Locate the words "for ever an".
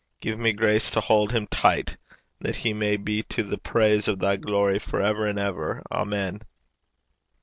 4.79-5.37